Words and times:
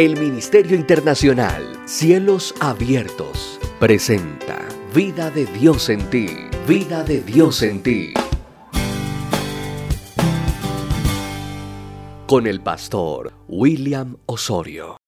El 0.00 0.18
Ministerio 0.18 0.78
Internacional 0.78 1.62
Cielos 1.84 2.54
Abiertos 2.58 3.60
presenta 3.78 4.66
Vida 4.94 5.30
de 5.30 5.44
Dios 5.44 5.90
en 5.90 6.08
ti, 6.08 6.26
vida 6.66 7.04
de 7.04 7.20
Dios 7.20 7.62
en 7.62 7.82
ti. 7.82 8.14
Con 12.26 12.46
el 12.46 12.62
pastor 12.62 13.34
William 13.46 14.16
Osorio. 14.24 14.99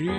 Cristo, 0.00 0.16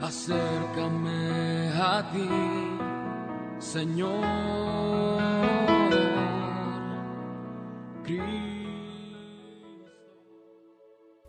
acércame 0.00 1.70
a 1.74 2.10
ti, 2.10 2.28
Señor. 3.60 4.24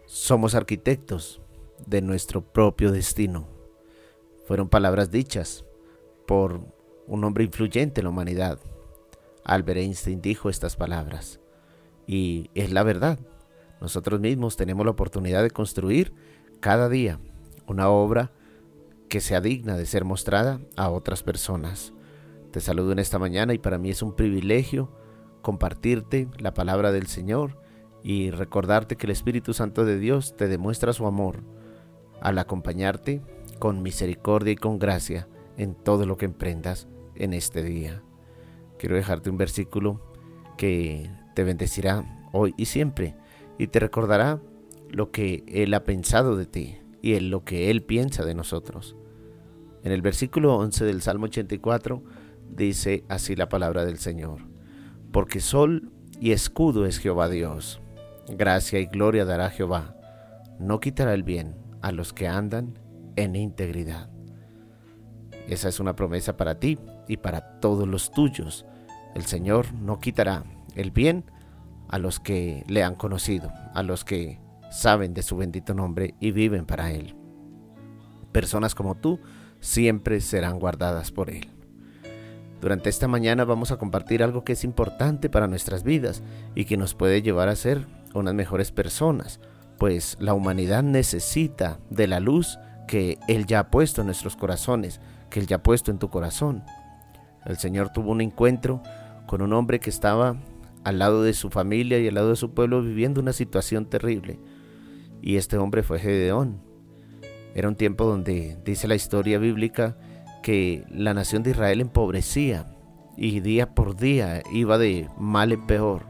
Somos 0.07 0.55
arquitectos 0.55 1.39
de 1.85 2.01
nuestro 2.01 2.41
propio 2.41 2.91
destino. 2.91 3.47
Fueron 4.47 4.69
palabras 4.69 5.11
dichas 5.11 5.65
por 6.25 6.61
un 7.05 7.23
hombre 7.23 7.43
influyente 7.43 8.01
en 8.01 8.05
la 8.05 8.09
humanidad, 8.09 8.57
Albert 9.45 9.77
Einstein 9.77 10.21
dijo 10.21 10.49
estas 10.49 10.75
palabras. 10.75 11.39
Y 12.07 12.49
es 12.55 12.71
la 12.71 12.83
verdad. 12.83 13.19
Nosotros 13.79 14.19
mismos 14.19 14.57
tenemos 14.57 14.85
la 14.85 14.91
oportunidad 14.91 15.43
de 15.43 15.51
construir 15.51 16.13
cada 16.59 16.89
día 16.89 17.19
una 17.67 17.89
obra 17.89 18.31
que 19.07 19.21
sea 19.21 19.41
digna 19.41 19.77
de 19.77 19.85
ser 19.85 20.03
mostrada 20.03 20.59
a 20.75 20.89
otras 20.89 21.23
personas. 21.23 21.93
Te 22.51 22.59
saludo 22.59 22.91
en 22.91 22.99
esta 22.99 23.19
mañana 23.19 23.53
y 23.53 23.59
para 23.59 23.77
mí 23.77 23.91
es 23.91 24.01
un 24.01 24.15
privilegio 24.15 24.91
compartirte 25.41 26.27
la 26.39 26.53
palabra 26.53 26.91
del 26.91 27.05
Señor 27.05 27.61
y 28.03 28.31
recordarte 28.31 28.95
que 28.95 29.05
el 29.05 29.11
Espíritu 29.11 29.53
Santo 29.53 29.85
de 29.85 29.99
Dios 29.99 30.35
te 30.35 30.47
demuestra 30.47 30.93
su 30.93 31.05
amor 31.05 31.43
al 32.21 32.39
acompañarte 32.39 33.21
con 33.59 33.83
misericordia 33.83 34.53
y 34.53 34.57
con 34.57 34.79
gracia 34.79 35.27
en 35.57 35.75
todo 35.75 36.05
lo 36.05 36.17
que 36.17 36.25
emprendas 36.25 36.87
en 37.15 37.33
este 37.33 37.61
día 37.61 38.04
quiero 38.85 38.97
dejarte 38.97 39.31
un 39.31 39.37
versículo 39.37 39.99
que 40.57 41.09
te 41.33 41.43
bendecirá 41.43 42.05
hoy 42.33 42.53
y 42.55 42.65
siempre 42.65 43.15
y 43.57 43.65
te 43.65 43.79
recordará 43.79 44.39
lo 44.91 45.09
que 45.09 45.43
Él 45.47 45.73
ha 45.73 45.83
pensado 45.83 46.35
de 46.35 46.45
ti 46.45 46.77
y 47.01 47.19
lo 47.19 47.43
que 47.43 47.71
Él 47.71 47.81
piensa 47.81 48.23
de 48.23 48.35
nosotros. 48.35 48.95
En 49.83 49.91
el 49.91 50.03
versículo 50.03 50.55
11 50.57 50.85
del 50.85 51.01
Salmo 51.01 51.25
84 51.25 52.03
dice 52.47 53.03
así 53.09 53.35
la 53.35 53.49
palabra 53.49 53.85
del 53.85 53.97
Señor, 53.97 54.41
porque 55.11 55.39
sol 55.39 55.89
y 56.19 56.31
escudo 56.31 56.85
es 56.85 56.99
Jehová 56.99 57.27
Dios, 57.27 57.81
gracia 58.37 58.79
y 58.79 58.85
gloria 58.85 59.25
dará 59.25 59.49
Jehová, 59.49 59.95
no 60.59 60.79
quitará 60.79 61.15
el 61.15 61.23
bien 61.23 61.55
a 61.81 61.91
los 61.91 62.13
que 62.13 62.27
andan 62.27 62.77
en 63.15 63.35
integridad. 63.35 64.11
Esa 65.47 65.69
es 65.69 65.79
una 65.79 65.95
promesa 65.95 66.37
para 66.37 66.59
ti 66.59 66.77
y 67.07 67.17
para 67.17 67.59
todos 67.59 67.87
los 67.87 68.11
tuyos. 68.11 68.63
El 69.15 69.25
Señor 69.25 69.73
no 69.73 69.99
quitará 69.99 70.43
el 70.75 70.91
bien 70.91 71.23
a 71.87 71.97
los 71.97 72.19
que 72.19 72.63
le 72.67 72.83
han 72.83 72.95
conocido, 72.95 73.51
a 73.73 73.81
los 73.81 74.03
que 74.03 74.39
saben 74.69 75.13
de 75.13 75.23
su 75.23 75.37
bendito 75.37 75.73
nombre 75.73 76.15
y 76.19 76.31
viven 76.31 76.65
para 76.65 76.91
Él. 76.91 77.15
Personas 78.31 78.75
como 78.75 78.95
tú 78.95 79.19
siempre 79.61 80.19
serán 80.21 80.59
guardadas 80.59 81.11
por 81.11 81.29
Él. 81.29 81.49
Durante 82.59 82.89
esta 82.89 83.07
mañana 83.07 83.45
vamos 83.45 83.71
a 83.71 83.77
compartir 83.77 84.21
algo 84.21 84.43
que 84.43 84.53
es 84.53 84.63
importante 84.63 85.29
para 85.29 85.47
nuestras 85.47 85.83
vidas 85.83 86.23
y 86.55 86.65
que 86.65 86.77
nos 86.77 86.93
puede 86.93 87.21
llevar 87.21 87.47
a 87.47 87.55
ser 87.55 87.85
unas 88.13 88.33
mejores 88.33 88.71
personas, 88.71 89.39
pues 89.77 90.17
la 90.19 90.33
humanidad 90.33 90.83
necesita 90.83 91.79
de 91.89 92.07
la 92.07 92.19
luz 92.19 92.59
que 92.87 93.17
Él 93.27 93.45
ya 93.45 93.59
ha 93.59 93.71
puesto 93.71 94.01
en 94.01 94.07
nuestros 94.07 94.35
corazones 94.35 94.99
que 95.29 95.39
Él 95.39 95.47
ya 95.47 95.57
ha 95.57 95.63
puesto 95.63 95.91
en 95.91 95.99
tu 95.99 96.09
corazón. 96.09 96.63
El 97.45 97.57
Señor 97.57 97.89
tuvo 97.89 98.11
un 98.11 98.21
encuentro 98.21 98.81
con 99.27 99.41
un 99.41 99.53
hombre 99.53 99.79
que 99.79 99.89
estaba 99.89 100.37
al 100.83 100.99
lado 100.99 101.23
de 101.23 101.33
su 101.33 101.49
familia 101.49 101.99
y 101.99 102.07
al 102.07 102.15
lado 102.15 102.29
de 102.29 102.35
su 102.35 102.53
pueblo 102.53 102.81
viviendo 102.81 103.19
una 103.19 103.33
situación 103.33 103.85
terrible. 103.85 104.39
Y 105.21 105.37
este 105.37 105.57
hombre 105.57 105.83
fue 105.83 105.99
Gedeón. 105.99 106.61
Era 107.55 107.67
un 107.67 107.75
tiempo 107.75 108.05
donde 108.05 108.57
dice 108.63 108.87
la 108.87 108.95
historia 108.95 109.39
bíblica 109.39 109.97
que 110.43 110.85
la 110.89 111.13
nación 111.13 111.41
de 111.41 111.51
Israel 111.51 111.81
empobrecía 111.81 112.67
y 113.17 113.39
día 113.39 113.73
por 113.73 113.95
día 113.95 114.43
iba 114.51 114.77
de 114.77 115.09
mal 115.17 115.51
en 115.51 115.65
peor. 115.65 116.03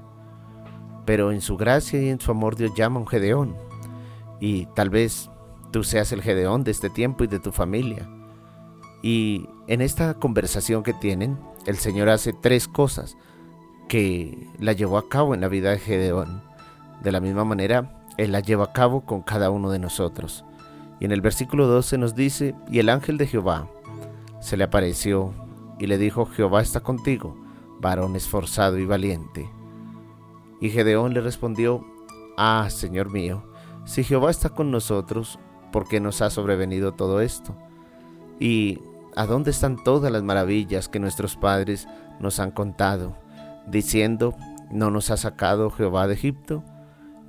Pero 1.06 1.32
en 1.32 1.40
su 1.40 1.56
gracia 1.56 2.02
y 2.02 2.10
en 2.10 2.20
su 2.20 2.32
amor 2.32 2.56
Dios 2.56 2.74
llama 2.76 2.98
a 2.98 3.02
un 3.04 3.08
Gedeón. 3.08 3.56
Y 4.42 4.66
tal 4.76 4.90
vez 4.90 5.30
tú 5.72 5.84
seas 5.84 6.12
el 6.12 6.22
Gedeón 6.22 6.64
de 6.64 6.72
este 6.72 6.90
tiempo 6.90 7.24
y 7.24 7.28
de 7.28 7.40
tu 7.40 7.52
familia. 7.52 8.10
Y 9.02 9.48
en 9.68 9.82
esta 9.82 10.16
conversación 10.16 10.84
que 10.84 10.94
tienen, 10.94 11.38
el 11.66 11.78
Señor 11.78 12.10
hace 12.10 12.34
tres 12.34 12.68
cosas 12.68 13.18
que 13.88 14.50
la 14.60 14.74
llevó 14.74 14.98
a 14.98 15.10
cabo 15.10 15.34
en 15.34 15.42
la 15.42 15.48
vida 15.48 15.72
de 15.72 15.80
Gedeón. 15.80 16.42
De 17.04 17.12
la 17.12 17.20
misma 17.20 17.46
manera, 17.46 18.04
Él 18.18 18.32
la 18.32 18.40
lleva 18.40 18.66
a 18.66 18.74
cabo 18.74 19.02
con 19.02 19.22
cada 19.22 19.50
uno 19.50 19.70
de 19.70 19.80
nosotros. 19.80 20.46
Y 21.00 21.06
en 21.06 21.12
el 21.12 21.22
versículo 21.22 21.68
12 21.68 21.98
nos 21.98 22.16
dice, 22.16 22.56
y 22.70 22.80
el 22.80 22.90
ángel 22.90 23.18
de 23.18 23.28
Jehová 23.28 23.68
se 24.40 24.58
le 24.58 24.64
apareció 24.64 25.34
y 25.80 25.88
le 25.88 25.98
dijo, 25.98 26.26
Jehová 26.26 26.62
está 26.62 26.80
contigo, 26.80 27.36
varón 27.80 28.16
esforzado 28.16 28.78
y 28.78 28.86
valiente. 28.86 29.50
Y 30.62 30.70
Gedeón 30.70 31.14
le 31.14 31.22
respondió, 31.22 31.86
Ah, 32.38 32.68
Señor 32.70 33.12
mío, 33.12 33.44
si 33.86 34.04
Jehová 34.04 34.32
está 34.32 34.50
con 34.50 34.72
nosotros, 34.72 35.40
¿por 35.72 35.88
qué 35.88 36.00
nos 36.00 36.22
ha 36.22 36.30
sobrevenido 36.30 36.94
todo 36.94 37.22
esto? 37.22 37.56
Y 38.40 38.82
¿A 39.18 39.26
dónde 39.26 39.52
están 39.52 39.82
todas 39.82 40.12
las 40.12 40.24
maravillas 40.24 40.90
que 40.90 41.00
nuestros 41.00 41.38
padres 41.38 41.88
nos 42.20 42.40
han 42.42 42.52
contado, 42.52 43.18
diciendo, 43.66 44.36
no 44.72 44.92
nos 44.92 45.10
ha 45.10 45.16
sacado 45.16 45.70
Jehová 45.70 46.08
de 46.08 46.16
Egipto? 46.16 46.66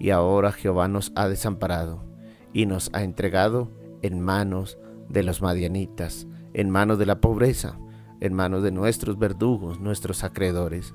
Y 0.00 0.10
ahora 0.10 0.50
Jehová 0.50 0.88
nos 0.88 1.12
ha 1.14 1.28
desamparado 1.28 2.04
y 2.52 2.66
nos 2.66 2.90
ha 2.92 3.04
entregado 3.04 3.70
en 4.02 4.20
manos 4.20 4.78
de 5.08 5.22
los 5.22 5.42
madianitas, 5.42 6.26
en 6.54 6.70
manos 6.70 6.98
de 6.98 7.06
la 7.06 7.20
pobreza, 7.20 7.78
en 8.20 8.34
manos 8.34 8.64
de 8.64 8.72
nuestros 8.72 9.16
verdugos, 9.16 9.78
nuestros 9.78 10.24
acreedores. 10.24 10.92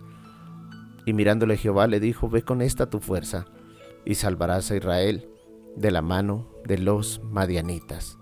Y 1.06 1.14
mirándole 1.14 1.56
Jehová 1.56 1.88
le 1.88 2.02
dijo, 2.02 2.30
ve 2.30 2.42
con 2.42 2.62
esta 2.62 2.90
tu 2.90 3.00
fuerza 3.00 3.46
y 4.06 4.16
salvarás 4.16 4.72
a 4.72 4.76
Israel 4.76 5.30
de 5.78 5.92
la 5.92 6.02
mano 6.02 6.50
de 6.66 6.78
los 6.80 7.22
madianitas. 7.24 8.18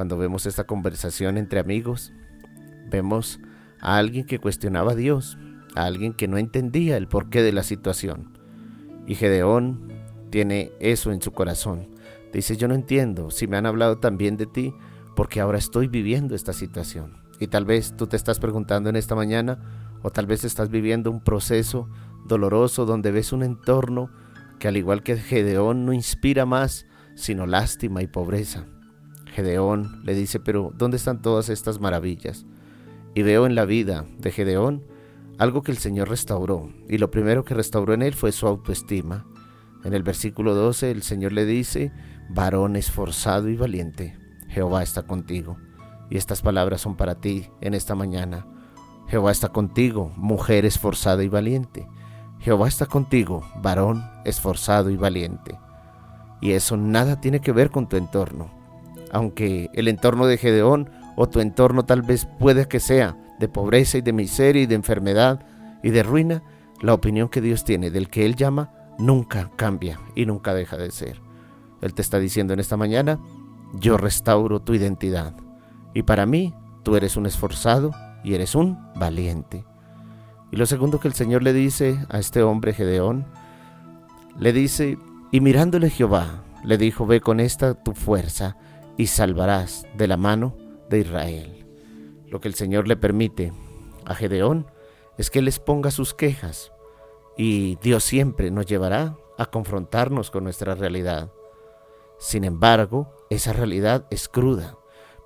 Cuando 0.00 0.16
vemos 0.16 0.46
esta 0.46 0.64
conversación 0.64 1.36
entre 1.36 1.60
amigos, 1.60 2.14
vemos 2.88 3.38
a 3.82 3.98
alguien 3.98 4.24
que 4.24 4.38
cuestionaba 4.38 4.92
a 4.92 4.94
Dios, 4.94 5.36
a 5.74 5.84
alguien 5.84 6.14
que 6.14 6.26
no 6.26 6.38
entendía 6.38 6.96
el 6.96 7.06
porqué 7.06 7.42
de 7.42 7.52
la 7.52 7.62
situación. 7.62 8.32
Y 9.06 9.14
Gedeón 9.14 9.92
tiene 10.30 10.72
eso 10.80 11.12
en 11.12 11.20
su 11.20 11.32
corazón. 11.32 11.86
Dice, 12.32 12.56
yo 12.56 12.66
no 12.66 12.74
entiendo 12.74 13.30
si 13.30 13.46
me 13.46 13.58
han 13.58 13.66
hablado 13.66 13.98
también 13.98 14.38
de 14.38 14.46
ti, 14.46 14.72
porque 15.16 15.38
ahora 15.38 15.58
estoy 15.58 15.86
viviendo 15.86 16.34
esta 16.34 16.54
situación. 16.54 17.18
Y 17.38 17.48
tal 17.48 17.66
vez 17.66 17.94
tú 17.94 18.06
te 18.06 18.16
estás 18.16 18.40
preguntando 18.40 18.88
en 18.88 18.96
esta 18.96 19.14
mañana, 19.14 19.58
o 20.02 20.10
tal 20.10 20.24
vez 20.24 20.44
estás 20.44 20.70
viviendo 20.70 21.10
un 21.10 21.22
proceso 21.22 21.90
doloroso 22.26 22.86
donde 22.86 23.10
ves 23.10 23.34
un 23.34 23.42
entorno 23.42 24.08
que 24.58 24.66
al 24.66 24.78
igual 24.78 25.02
que 25.02 25.18
Gedeón 25.18 25.84
no 25.84 25.92
inspira 25.92 26.46
más, 26.46 26.86
sino 27.16 27.44
lástima 27.44 28.00
y 28.00 28.06
pobreza. 28.06 28.64
Gedeón 29.30 30.02
le 30.04 30.14
dice, 30.14 30.40
pero 30.40 30.72
¿dónde 30.76 30.96
están 30.96 31.22
todas 31.22 31.48
estas 31.48 31.80
maravillas? 31.80 32.46
Y 33.14 33.22
veo 33.22 33.46
en 33.46 33.54
la 33.54 33.64
vida 33.64 34.04
de 34.18 34.30
Gedeón 34.32 34.84
algo 35.38 35.62
que 35.62 35.72
el 35.72 35.78
Señor 35.78 36.08
restauró, 36.10 36.70
y 36.88 36.98
lo 36.98 37.10
primero 37.10 37.44
que 37.44 37.54
restauró 37.54 37.94
en 37.94 38.02
él 38.02 38.14
fue 38.14 38.32
su 38.32 38.46
autoestima. 38.46 39.26
En 39.84 39.94
el 39.94 40.02
versículo 40.02 40.54
12 40.54 40.90
el 40.90 41.02
Señor 41.02 41.32
le 41.32 41.46
dice, 41.46 41.92
varón 42.28 42.76
esforzado 42.76 43.48
y 43.48 43.56
valiente, 43.56 44.18
Jehová 44.48 44.82
está 44.82 45.02
contigo. 45.04 45.56
Y 46.10 46.16
estas 46.16 46.42
palabras 46.42 46.80
son 46.80 46.96
para 46.96 47.14
ti 47.14 47.48
en 47.60 47.72
esta 47.72 47.94
mañana. 47.94 48.46
Jehová 49.06 49.30
está 49.30 49.48
contigo, 49.48 50.12
mujer 50.16 50.64
esforzada 50.64 51.22
y 51.22 51.28
valiente. 51.28 51.86
Jehová 52.40 52.68
está 52.68 52.86
contigo, 52.86 53.44
varón 53.62 54.02
esforzado 54.24 54.90
y 54.90 54.96
valiente. 54.96 55.58
Y 56.40 56.52
eso 56.52 56.76
nada 56.76 57.20
tiene 57.20 57.40
que 57.40 57.52
ver 57.52 57.70
con 57.70 57.88
tu 57.88 57.96
entorno 57.96 58.59
aunque 59.12 59.70
el 59.74 59.88
entorno 59.88 60.26
de 60.26 60.38
Gedeón 60.38 60.90
o 61.16 61.28
tu 61.28 61.40
entorno 61.40 61.84
tal 61.84 62.02
vez 62.02 62.26
puede 62.38 62.66
que 62.68 62.80
sea 62.80 63.16
de 63.38 63.48
pobreza 63.48 63.98
y 63.98 64.02
de 64.02 64.12
miseria 64.12 64.62
y 64.62 64.66
de 64.66 64.74
enfermedad 64.74 65.44
y 65.82 65.90
de 65.90 66.02
ruina, 66.02 66.42
la 66.80 66.94
opinión 66.94 67.28
que 67.28 67.40
Dios 67.40 67.64
tiene 67.64 67.90
del 67.90 68.08
que 68.08 68.24
Él 68.26 68.36
llama 68.36 68.72
nunca 68.98 69.50
cambia 69.56 69.98
y 70.14 70.26
nunca 70.26 70.54
deja 70.54 70.76
de 70.76 70.90
ser. 70.90 71.20
Él 71.80 71.94
te 71.94 72.02
está 72.02 72.18
diciendo 72.18 72.52
en 72.52 72.60
esta 72.60 72.76
mañana, 72.76 73.18
yo 73.74 73.96
restauro 73.96 74.60
tu 74.60 74.74
identidad. 74.74 75.34
Y 75.94 76.02
para 76.02 76.26
mí, 76.26 76.54
tú 76.82 76.96
eres 76.96 77.16
un 77.16 77.26
esforzado 77.26 77.92
y 78.22 78.34
eres 78.34 78.54
un 78.54 78.78
valiente. 78.94 79.64
Y 80.50 80.56
lo 80.56 80.66
segundo 80.66 81.00
que 81.00 81.08
el 81.08 81.14
Señor 81.14 81.42
le 81.42 81.52
dice 81.52 81.98
a 82.08 82.18
este 82.18 82.42
hombre 82.42 82.74
Gedeón, 82.74 83.26
le 84.38 84.52
dice, 84.52 84.98
y 85.30 85.40
mirándole 85.40 85.90
Jehová, 85.90 86.42
le 86.64 86.76
dijo, 86.76 87.06
ve 87.06 87.20
con 87.20 87.40
esta 87.40 87.74
tu 87.74 87.92
fuerza 87.92 88.56
y 89.00 89.06
salvarás 89.06 89.86
de 89.96 90.06
la 90.06 90.18
mano 90.18 90.58
de 90.90 90.98
Israel. 90.98 91.66
Lo 92.26 92.38
que 92.38 92.48
el 92.48 92.54
Señor 92.54 92.86
le 92.86 92.98
permite 92.98 93.50
a 94.04 94.14
Gedeón 94.14 94.66
es 95.16 95.30
que 95.30 95.40
les 95.40 95.58
ponga 95.58 95.90
sus 95.90 96.12
quejas 96.12 96.70
y 97.34 97.76
Dios 97.76 98.04
siempre 98.04 98.50
nos 98.50 98.66
llevará 98.66 99.16
a 99.38 99.46
confrontarnos 99.46 100.30
con 100.30 100.44
nuestra 100.44 100.74
realidad. 100.74 101.32
Sin 102.18 102.44
embargo, 102.44 103.10
esa 103.30 103.54
realidad 103.54 104.06
es 104.10 104.28
cruda, 104.28 104.76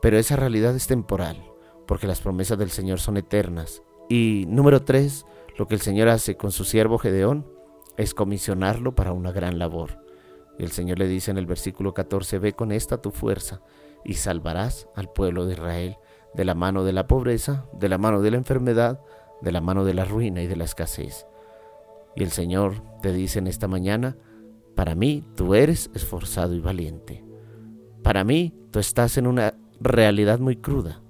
pero 0.01 0.19
esa 0.19 0.37
realidad 0.37 0.77
es 0.77 0.87
temporal, 0.87 1.45
porque 1.89 2.07
las 2.07 2.21
promesas 2.21 2.57
del 2.57 2.71
Señor 2.71 3.01
son 3.01 3.17
eternas. 3.17 3.83
Y 4.09 4.45
número 4.47 4.85
tres, 4.85 5.27
lo 5.59 5.67
que 5.67 5.75
el 5.75 5.81
Señor 5.81 6.09
hace 6.11 6.37
con 6.37 6.53
su 6.53 6.65
siervo 6.65 6.99
Gedeón 6.99 7.45
es 7.97 8.15
comisionarlo 8.15 8.95
para 8.95 9.11
una 9.11 9.33
gran 9.33 9.59
labor. 9.59 10.04
El 10.59 10.71
Señor 10.71 10.99
le 10.99 11.09
dice 11.09 11.31
en 11.31 11.39
el 11.39 11.47
versículo 11.47 11.95
14, 11.95 12.39
ve 12.39 12.53
con 12.53 12.73
esta 12.73 13.01
tu 13.03 13.11
fuerza 13.11 13.61
y 14.05 14.15
salvarás 14.15 14.89
al 14.95 15.11
pueblo 15.11 15.47
de 15.47 15.55
Israel 15.55 15.97
de 16.35 16.45
la 16.45 16.55
mano 16.55 16.85
de 16.85 16.93
la 16.93 17.07
pobreza, 17.07 17.67
de 17.73 17.89
la 17.89 17.99
mano 17.99 18.21
de 18.21 18.31
la 18.31 18.37
enfermedad, 18.37 19.01
de 19.41 19.53
la 19.53 19.61
mano 19.61 19.85
de 19.85 19.95
la 19.95 20.05
ruina 20.05 20.43
y 20.43 20.47
de 20.47 20.57
la 20.57 20.65
escasez. 20.65 21.27
Y 22.17 22.23
el 22.23 22.31
Señor 22.31 22.83
te 23.03 23.13
dice 23.13 23.39
en 23.39 23.47
esta 23.47 23.69
mañana, 23.69 24.17
para 24.75 24.95
mí 24.95 25.25
tú 25.37 25.55
eres 25.55 25.91
esforzado 25.95 26.55
y 26.55 26.61
valiente. 26.61 27.25
Para 28.03 28.25
mí 28.25 28.53
tú 28.71 28.79
estás 28.79 29.17
en 29.17 29.27
una 29.27 29.55
realidad 29.81 30.39
muy 30.39 30.57
cruda, 30.57 31.03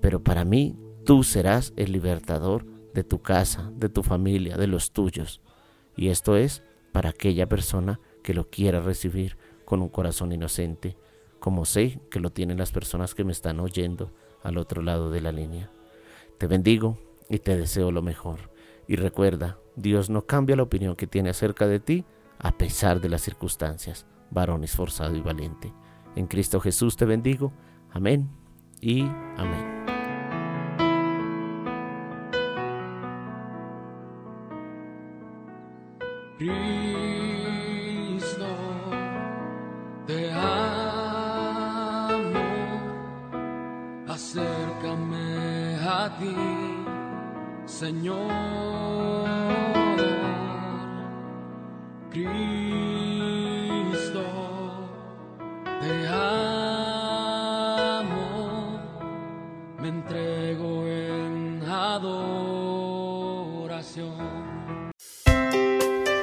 pero 0.00 0.22
para 0.22 0.44
mí 0.44 0.78
tú 1.04 1.22
serás 1.22 1.72
el 1.76 1.92
libertador 1.92 2.66
de 2.94 3.04
tu 3.04 3.20
casa, 3.20 3.70
de 3.74 3.88
tu 3.88 4.02
familia, 4.02 4.56
de 4.56 4.66
los 4.66 4.92
tuyos. 4.92 5.40
Y 5.96 6.08
esto 6.08 6.36
es 6.36 6.62
para 6.92 7.10
aquella 7.10 7.48
persona 7.48 8.00
que 8.24 8.34
lo 8.34 8.50
quiera 8.50 8.80
recibir 8.80 9.36
con 9.64 9.82
un 9.82 9.88
corazón 9.90 10.32
inocente, 10.32 10.96
como 11.38 11.64
sé 11.66 12.00
que 12.10 12.18
lo 12.20 12.30
tienen 12.30 12.58
las 12.58 12.72
personas 12.72 13.14
que 13.14 13.22
me 13.22 13.32
están 13.32 13.60
oyendo 13.60 14.10
al 14.42 14.56
otro 14.58 14.82
lado 14.82 15.10
de 15.10 15.20
la 15.20 15.30
línea. 15.30 15.70
Te 16.38 16.46
bendigo 16.46 16.98
y 17.28 17.38
te 17.38 17.56
deseo 17.56 17.92
lo 17.92 18.02
mejor. 18.02 18.50
Y 18.88 18.96
recuerda, 18.96 19.58
Dios 19.76 20.10
no 20.10 20.26
cambia 20.26 20.56
la 20.56 20.62
opinión 20.62 20.96
que 20.96 21.06
tiene 21.06 21.30
acerca 21.30 21.66
de 21.66 21.80
ti 21.80 22.04
a 22.38 22.56
pesar 22.56 23.00
de 23.00 23.10
las 23.10 23.20
circunstancias. 23.20 24.06
Varón 24.30 24.64
esforzado 24.64 25.14
y 25.14 25.20
valiente. 25.20 25.72
En 26.16 26.26
Cristo 26.26 26.60
Jesús 26.60 26.96
te 26.96 27.04
bendigo. 27.04 27.52
Amén 27.92 28.30
y 28.80 29.02
amén. 29.36 29.84
Acércame 44.54 45.76
a 45.82 46.16
ti, 46.18 46.34
Señor. 47.66 48.20
Cristo, 52.10 52.34
te 55.80 56.06
amo, 56.06 56.38
me 59.80 59.88
entrego 59.88 60.86
en 60.86 61.62
adoración. 61.68 62.54